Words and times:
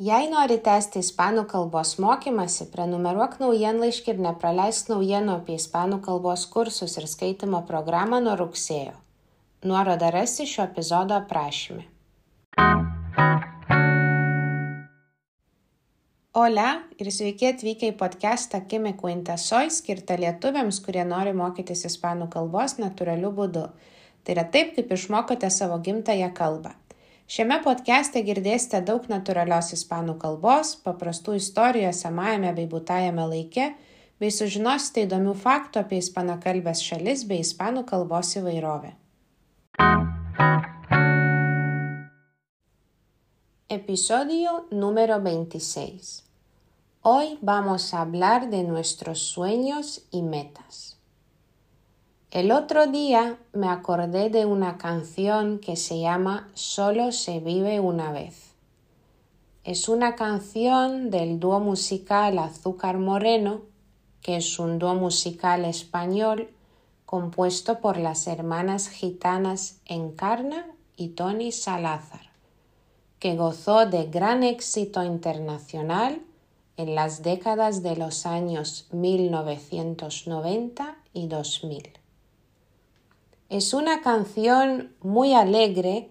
Jei 0.00 0.30
nori 0.32 0.54
tęsti 0.64 1.02
ispanų 1.04 1.42
kalbos 1.44 1.90
mokymasi, 2.00 2.70
prenumeruok 2.72 3.34
naujienlaiškį 3.42 4.14
ir 4.14 4.22
nepraleisk 4.24 4.88
naujienų 4.88 5.34
apie 5.34 5.58
ispanų 5.58 5.98
kalbos 6.06 6.46
kursus 6.54 6.96
ir 6.96 7.04
skaitimo 7.04 7.60
programą 7.68 8.22
nuo 8.24 8.38
rugsėjo. 8.40 8.94
Nuorodą 9.68 10.08
rasi 10.16 10.48
šio 10.48 10.64
epizodo 10.64 11.18
aprašyme. 11.20 11.84
Hola 16.32 16.68
ir 16.96 17.12
sveiki 17.12 17.52
atvykę 17.52 17.92
į 17.92 17.98
podcastą 18.00 18.64
Kime 18.72 18.96
Kuinta 18.96 19.36
Soy, 19.36 19.68
skirtą 19.68 20.16
lietuviams, 20.16 20.80
kurie 20.80 21.04
nori 21.04 21.36
mokytis 21.36 21.84
ispanų 21.92 22.32
kalbos 22.32 22.80
natūraliu 22.80 23.36
būdu. 23.36 23.68
Tai 24.24 24.38
yra 24.38 24.48
taip, 24.48 24.78
kaip 24.80 24.96
išmokote 24.96 25.52
savo 25.52 25.76
gimtają 25.84 26.32
kalbą. 26.32 26.72
Šiame 27.30 27.60
podcast'e 27.62 28.24
girdėsite 28.26 28.80
daug 28.82 29.04
natūralios 29.06 29.68
ispanų 29.76 30.16
kalbos, 30.18 30.72
paprastų 30.82 31.36
istorijų 31.38 31.86
esamajame 31.92 32.50
bei 32.56 32.66
būtajame 32.72 33.22
laike, 33.30 33.68
bei 34.18 34.32
sužinosite 34.34 35.04
įdomių 35.06 35.36
faktų 35.38 35.84
apie 35.84 36.00
ispanakalbės 36.02 36.82
šalis 36.82 37.22
bei 37.30 37.44
ispanų 37.44 37.84
kalbos 37.86 38.34
įvairovę. 38.40 38.90
Episodio 43.78 44.64
número 44.74 45.22
26. 45.22 46.24
Hoy 47.06 47.36
vamos 47.40 47.92
a 47.94 48.02
hablar 48.02 48.50
de 48.50 48.64
nuestros 48.64 49.22
sueños 49.30 50.00
y 50.10 50.22
metas. 50.22 50.99
El 52.30 52.52
otro 52.52 52.86
día 52.86 53.38
me 53.52 53.66
acordé 53.66 54.30
de 54.30 54.46
una 54.46 54.78
canción 54.78 55.58
que 55.58 55.74
se 55.74 55.98
llama 55.98 56.48
Solo 56.54 57.10
se 57.10 57.40
vive 57.40 57.80
una 57.80 58.12
vez. 58.12 58.52
Es 59.64 59.88
una 59.88 60.14
canción 60.14 61.10
del 61.10 61.40
dúo 61.40 61.58
musical 61.58 62.38
Azúcar 62.38 62.98
Moreno, 62.98 63.62
que 64.22 64.36
es 64.36 64.60
un 64.60 64.78
dúo 64.78 64.94
musical 64.94 65.64
español 65.64 66.50
compuesto 67.04 67.80
por 67.80 67.96
las 67.96 68.28
hermanas 68.28 68.88
gitanas 68.88 69.80
Encarna 69.84 70.66
y 70.96 71.08
Tony 71.08 71.50
Salazar, 71.50 72.30
que 73.18 73.34
gozó 73.34 73.86
de 73.86 74.04
gran 74.04 74.44
éxito 74.44 75.02
internacional 75.02 76.22
en 76.76 76.94
las 76.94 77.24
décadas 77.24 77.82
de 77.82 77.96
los 77.96 78.24
años 78.24 78.86
1990 78.92 80.96
y 81.12 81.26
2000. 81.26 81.99
Es 83.50 83.74
una 83.74 84.00
canción 84.00 84.94
muy 85.00 85.34
alegre 85.34 86.08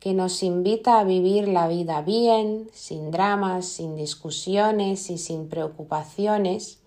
que 0.00 0.12
nos 0.12 0.42
invita 0.42 1.00
a 1.00 1.04
vivir 1.04 1.48
la 1.48 1.66
vida 1.66 2.02
bien, 2.02 2.68
sin 2.74 3.10
dramas, 3.10 3.64
sin 3.64 3.96
discusiones 3.96 5.08
y 5.08 5.16
sin 5.16 5.48
preocupaciones, 5.48 6.80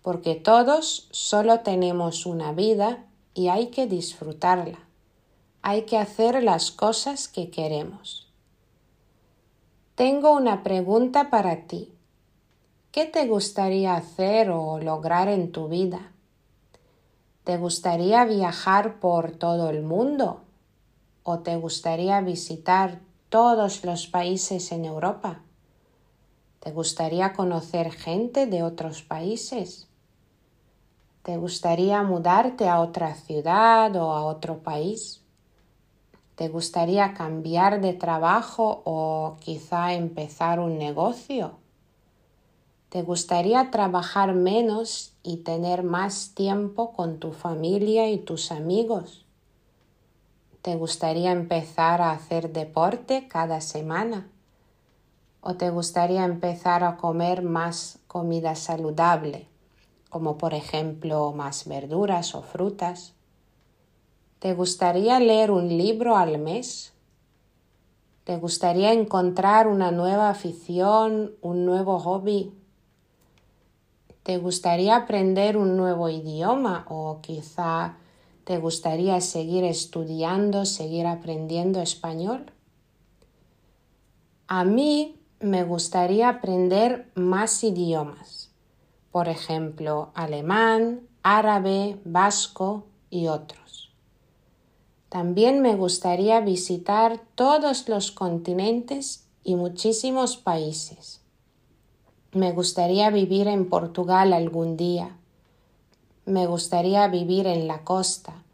porque 0.00 0.36
todos 0.36 1.06
solo 1.10 1.60
tenemos 1.60 2.24
una 2.24 2.54
vida 2.54 3.04
y 3.34 3.48
hay 3.48 3.66
que 3.66 3.86
disfrutarla. 3.86 4.78
Hay 5.60 5.82
que 5.82 5.98
hacer 5.98 6.42
las 6.42 6.70
cosas 6.70 7.28
que 7.28 7.50
queremos. 7.50 8.32
Tengo 9.96 10.32
una 10.34 10.62
pregunta 10.62 11.28
para 11.28 11.66
ti. 11.66 11.92
¿Qué 12.90 13.04
te 13.04 13.26
gustaría 13.26 13.96
hacer 13.96 14.48
o 14.48 14.78
lograr 14.78 15.28
en 15.28 15.52
tu 15.52 15.68
vida? 15.68 16.10
¿Te 17.44 17.56
gustaría 17.56 18.24
viajar 18.26 19.00
por 19.00 19.32
todo 19.32 19.70
el 19.70 19.82
mundo? 19.82 20.42
¿O 21.22 21.38
te 21.38 21.56
gustaría 21.56 22.20
visitar 22.20 23.00
todos 23.30 23.82
los 23.82 24.06
países 24.06 24.72
en 24.72 24.84
Europa? 24.84 25.40
¿Te 26.60 26.70
gustaría 26.70 27.32
conocer 27.32 27.92
gente 27.92 28.46
de 28.46 28.62
otros 28.62 29.02
países? 29.02 29.88
¿Te 31.22 31.38
gustaría 31.38 32.02
mudarte 32.02 32.68
a 32.68 32.80
otra 32.80 33.14
ciudad 33.14 33.96
o 33.96 34.12
a 34.12 34.24
otro 34.24 34.58
país? 34.58 35.22
¿Te 36.34 36.48
gustaría 36.48 37.14
cambiar 37.14 37.80
de 37.80 37.94
trabajo 37.94 38.82
o 38.84 39.36
quizá 39.40 39.94
empezar 39.94 40.60
un 40.60 40.76
negocio? 40.76 41.59
¿Te 42.90 43.02
gustaría 43.02 43.70
trabajar 43.70 44.34
menos 44.34 45.12
y 45.22 45.44
tener 45.44 45.84
más 45.84 46.32
tiempo 46.34 46.92
con 46.92 47.20
tu 47.20 47.30
familia 47.30 48.10
y 48.10 48.18
tus 48.18 48.50
amigos? 48.50 49.24
¿Te 50.60 50.74
gustaría 50.74 51.30
empezar 51.30 52.02
a 52.02 52.10
hacer 52.10 52.52
deporte 52.52 53.28
cada 53.28 53.60
semana? 53.60 54.26
¿O 55.40 55.54
te 55.54 55.70
gustaría 55.70 56.24
empezar 56.24 56.82
a 56.82 56.96
comer 56.96 57.42
más 57.42 58.00
comida 58.08 58.56
saludable, 58.56 59.46
como 60.08 60.36
por 60.36 60.52
ejemplo 60.52 61.32
más 61.32 61.68
verduras 61.68 62.34
o 62.34 62.42
frutas? 62.42 63.14
¿Te 64.40 64.52
gustaría 64.52 65.20
leer 65.20 65.52
un 65.52 65.68
libro 65.68 66.16
al 66.16 66.38
mes? 66.38 66.92
¿Te 68.24 68.36
gustaría 68.36 68.92
encontrar 68.92 69.68
una 69.68 69.92
nueva 69.92 70.28
afición, 70.28 71.36
un 71.40 71.64
nuevo 71.64 72.00
hobby 72.00 72.56
¿Te 74.30 74.38
gustaría 74.38 74.94
aprender 74.94 75.56
un 75.56 75.76
nuevo 75.76 76.08
idioma 76.08 76.86
o 76.88 77.18
quizá 77.20 77.96
te 78.44 78.58
gustaría 78.58 79.20
seguir 79.20 79.64
estudiando, 79.64 80.66
seguir 80.66 81.08
aprendiendo 81.08 81.82
español? 81.82 82.52
A 84.46 84.62
mí 84.62 85.20
me 85.40 85.64
gustaría 85.64 86.28
aprender 86.28 87.10
más 87.16 87.64
idiomas, 87.64 88.52
por 89.10 89.28
ejemplo, 89.28 90.12
alemán, 90.14 91.08
árabe, 91.24 92.00
vasco 92.04 92.86
y 93.10 93.26
otros. 93.26 93.92
También 95.08 95.60
me 95.60 95.74
gustaría 95.74 96.38
visitar 96.40 97.20
todos 97.34 97.88
los 97.88 98.12
continentes 98.12 99.26
y 99.42 99.56
muchísimos 99.56 100.36
países. 100.36 101.20
Me 102.32 102.52
gustaría 102.52 103.10
vivir 103.10 103.48
en 103.48 103.68
Portugal 103.68 104.32
algún 104.32 104.76
día. 104.76 105.16
Me 106.26 106.46
gustaría 106.46 107.08
vivir 107.08 107.48
en 107.48 107.66
la 107.66 107.82
costa, 107.82 108.44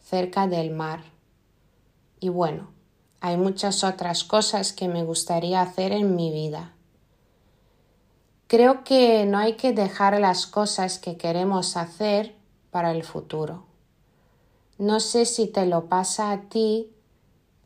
cerca 0.00 0.46
del 0.46 0.70
mar. 0.70 1.04
Y 2.20 2.30
bueno, 2.30 2.68
hay 3.20 3.36
muchas 3.36 3.84
otras 3.84 4.24
cosas 4.24 4.72
que 4.72 4.88
me 4.88 5.04
gustaría 5.04 5.60
hacer 5.60 5.92
en 5.92 6.16
mi 6.16 6.30
vida. 6.30 6.72
Creo 8.46 8.82
que 8.82 9.26
no 9.26 9.36
hay 9.36 9.56
que 9.56 9.74
dejar 9.74 10.18
las 10.18 10.46
cosas 10.46 10.98
que 10.98 11.18
queremos 11.18 11.76
hacer 11.76 12.34
para 12.70 12.92
el 12.92 13.04
futuro. 13.04 13.64
No 14.78 15.00
sé 15.00 15.26
si 15.26 15.48
te 15.48 15.66
lo 15.66 15.84
pasa 15.90 16.32
a 16.32 16.48
ti, 16.48 16.90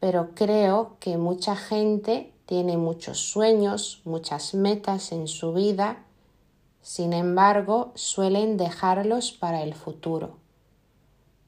pero 0.00 0.34
creo 0.34 0.96
que 0.98 1.18
mucha 1.18 1.54
gente 1.54 2.31
tiene 2.52 2.76
muchos 2.76 3.18
sueños, 3.18 4.02
muchas 4.04 4.52
metas 4.52 5.10
en 5.12 5.26
su 5.26 5.54
vida, 5.54 6.04
sin 6.82 7.14
embargo 7.14 7.92
suelen 7.94 8.58
dejarlos 8.58 9.32
para 9.32 9.62
el 9.62 9.72
futuro 9.72 10.36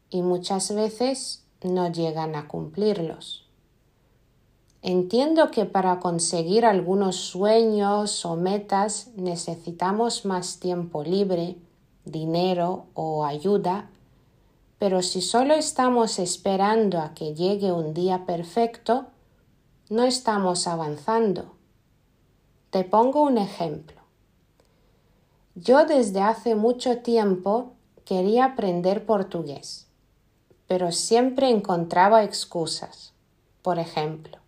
y 0.09 0.22
muchas 0.22 0.75
veces 0.75 1.44
no 1.62 1.92
llegan 1.92 2.34
a 2.34 2.48
cumplirlos. 2.48 3.47
Entiendo 4.81 5.50
que 5.50 5.66
para 5.66 6.00
conseguir 6.00 6.65
algunos 6.65 7.16
sueños 7.16 8.25
o 8.25 8.36
metas 8.36 9.09
necesitamos 9.15 10.25
más 10.25 10.59
tiempo 10.59 11.04
libre, 11.04 11.59
dinero 12.06 12.86
o 12.94 13.26
ayuda, 13.26 13.91
pero 14.78 15.03
si 15.03 15.21
solo 15.21 15.53
estamos 15.53 16.18
esperando 16.18 16.98
a 16.98 17.12
que 17.12 17.34
llegue 17.34 17.72
un 17.72 17.92
día 17.92 18.24
perfecto, 18.24 19.09
no 19.91 20.04
estamos 20.04 20.66
avanzando. 20.66 21.53
Te 22.71 22.84
pongo 22.84 23.22
un 23.22 23.36
ejemplo. 23.36 24.01
Yo 25.54 25.84
desde 25.84 26.22
hace 26.22 26.54
mucho 26.54 27.01
tiempo 27.01 27.75
quería 28.07 28.47
aprender 28.47 29.04
portugués, 29.04 29.86
pero 30.66 30.91
siempre 30.91 31.51
encontraba 31.51 32.25
excusas. 32.25 33.13
Por 33.60 33.78
ejemplo, 33.78 34.39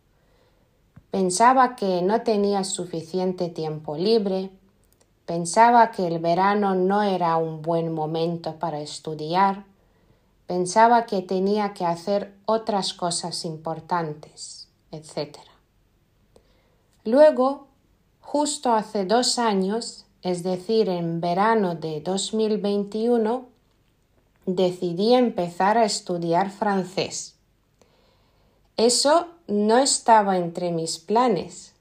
pensaba 1.10 1.76
que 1.76 2.00
no 2.00 2.22
tenía 2.22 2.64
suficiente 2.64 3.50
tiempo 3.50 3.98
libre, 3.98 4.50
pensaba 5.26 5.90
que 5.90 6.06
el 6.06 6.18
verano 6.18 6.74
no 6.74 7.02
era 7.02 7.36
un 7.36 7.60
buen 7.60 7.92
momento 7.92 8.58
para 8.58 8.80
estudiar, 8.80 9.64
pensaba 10.46 11.04
que 11.04 11.20
tenía 11.20 11.74
que 11.74 11.84
hacer 11.84 12.34
otras 12.46 12.94
cosas 12.94 13.44
importantes 13.44 14.55
etc. 14.96 15.38
Luego, 17.04 17.68
justo 18.20 18.72
hace 18.72 19.04
dos 19.04 19.38
años, 19.38 20.06
es 20.22 20.42
decir, 20.42 20.88
en 20.88 21.20
verano 21.20 21.74
de 21.76 22.00
2021, 22.00 23.46
decidí 24.46 25.14
empezar 25.14 25.78
a 25.78 25.84
estudiar 25.84 26.50
francés. 26.50 27.36
Eso 28.76 29.28
no 29.46 29.78
estaba 29.78 30.36
entre 30.36 30.72
mis 30.72 30.98
planes, 30.98 31.72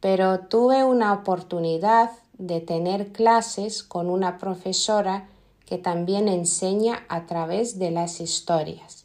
pero 0.00 0.40
tuve 0.40 0.84
una 0.84 1.12
oportunidad 1.12 2.10
de 2.38 2.60
tener 2.60 3.12
clases 3.12 3.82
con 3.82 4.08
una 4.08 4.38
profesora 4.38 5.28
que 5.66 5.78
también 5.78 6.26
enseña 6.26 7.04
a 7.08 7.26
través 7.26 7.78
de 7.78 7.90
las 7.90 8.20
historias. 8.20 8.99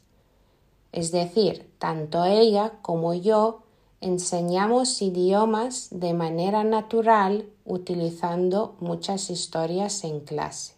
Es 0.96 1.12
decir, 1.12 1.70
tanto 1.78 2.24
ella 2.24 2.72
como 2.82 3.14
yo 3.14 3.64
enseñamos 4.00 5.02
idiomas 5.02 5.90
de 5.92 6.14
manera 6.14 6.64
natural 6.64 7.50
utilizando 7.66 8.78
muchas 8.80 9.30
historias 9.30 10.06
en 10.06 10.22
clase. 10.22 10.76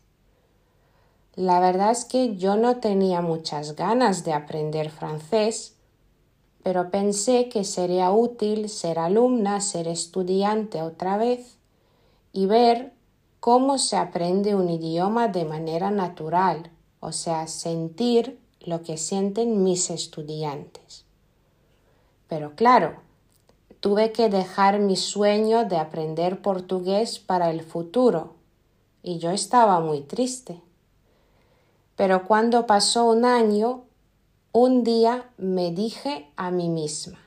La 1.36 1.60
verdad 1.60 1.92
es 1.92 2.04
que 2.04 2.36
yo 2.36 2.56
no 2.56 2.78
tenía 2.78 3.22
muchas 3.22 3.76
ganas 3.76 4.24
de 4.24 4.34
aprender 4.34 4.90
francés, 4.90 5.76
pero 6.64 6.90
pensé 6.90 7.48
que 7.48 7.64
sería 7.64 8.10
útil 8.10 8.70
ser 8.70 8.98
alumna, 8.98 9.62
ser 9.62 9.88
estudiante 9.88 10.82
otra 10.82 11.18
vez 11.18 11.60
y 12.34 12.48
ver 12.48 12.92
cómo 13.40 13.78
se 13.78 13.98
aprende 13.98 14.56
un 14.56 14.68
idioma 14.68 15.28
de 15.28 15.46
manera 15.46 15.92
natural, 15.92 16.72
o 17.02 17.12
sea, 17.12 17.46
sentir 17.46 18.47
lo 18.68 18.84
que 18.84 18.98
sienten 18.98 19.64
mis 19.64 19.90
estudiantes. 19.90 21.06
Pero 22.28 22.54
claro, 22.56 22.98
tuve 23.80 24.12
que 24.12 24.28
dejar 24.28 24.80
mi 24.80 24.98
sueño 24.98 25.64
de 25.64 25.78
aprender 25.78 26.42
portugués 26.42 27.18
para 27.18 27.50
el 27.50 27.62
futuro 27.62 28.36
y 29.02 29.20
yo 29.20 29.32
estaba 29.32 29.80
muy 29.80 30.02
triste. 30.02 30.62
Pero 31.96 32.28
cuando 32.28 32.68
pasó 32.68 33.06
un 33.06 33.24
año, 33.24 33.86
un 34.52 34.84
día 34.84 35.30
me 35.38 35.72
dije 35.72 36.30
a 36.36 36.52
mí 36.52 36.68
misma, 36.68 37.20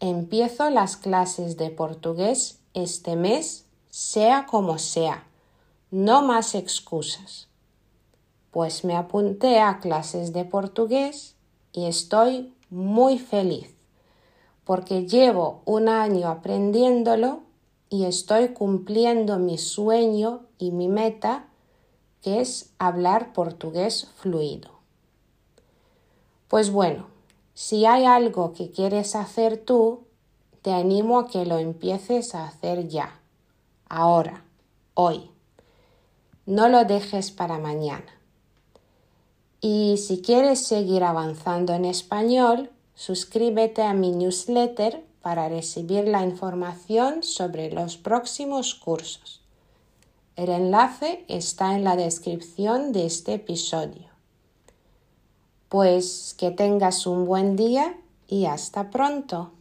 empiezo 0.00 0.70
las 0.70 0.96
clases 0.96 1.58
de 1.58 1.68
portugués 1.68 2.60
este 2.72 3.14
mes, 3.14 3.66
sea 3.90 4.46
como 4.46 4.78
sea, 4.78 5.26
no 5.90 6.22
más 6.22 6.54
excusas. 6.54 7.48
Pues 8.56 8.86
me 8.86 8.96
apunté 8.96 9.60
a 9.60 9.80
clases 9.80 10.32
de 10.32 10.46
portugués 10.46 11.36
y 11.74 11.84
estoy 11.84 12.54
muy 12.70 13.18
feliz 13.18 13.76
porque 14.64 15.06
llevo 15.06 15.60
un 15.66 15.90
año 15.90 16.28
aprendiéndolo 16.28 17.40
y 17.90 18.06
estoy 18.06 18.54
cumpliendo 18.54 19.38
mi 19.38 19.58
sueño 19.58 20.46
y 20.56 20.70
mi 20.70 20.88
meta, 20.88 21.48
que 22.22 22.40
es 22.40 22.72
hablar 22.78 23.34
portugués 23.34 24.08
fluido. 24.16 24.70
Pues 26.48 26.70
bueno, 26.70 27.08
si 27.52 27.84
hay 27.84 28.06
algo 28.06 28.54
que 28.54 28.70
quieres 28.70 29.16
hacer 29.16 29.58
tú, 29.58 30.04
te 30.62 30.72
animo 30.72 31.18
a 31.18 31.28
que 31.28 31.44
lo 31.44 31.58
empieces 31.58 32.34
a 32.34 32.46
hacer 32.46 32.88
ya, 32.88 33.20
ahora, 33.90 34.44
hoy. 34.94 35.30
No 36.46 36.70
lo 36.70 36.86
dejes 36.86 37.30
para 37.30 37.58
mañana. 37.58 38.15
Y 39.66 39.96
si 39.96 40.22
quieres 40.22 40.60
seguir 40.60 41.02
avanzando 41.02 41.74
en 41.74 41.84
español, 41.84 42.70
Suscríbete 42.96 43.82
a 43.82 43.92
mi 43.92 44.10
newsletter 44.10 45.04
para 45.20 45.50
recibir 45.50 46.08
la 46.08 46.22
información 46.22 47.22
sobre 47.22 47.70
los 47.70 47.98
próximos 47.98 48.74
cursos. 48.74 49.42
El 50.34 50.48
enlace 50.48 51.26
está 51.28 51.76
en 51.76 51.84
la 51.84 51.94
descripción 51.94 52.92
de 52.92 53.04
este 53.04 53.34
episodio. 53.34 54.08
Pues 55.68 56.34
que 56.38 56.50
tengas 56.50 57.06
un 57.06 57.26
buen 57.26 57.54
día 57.54 57.98
y 58.28 58.46
hasta 58.46 58.90
pronto. 58.90 59.52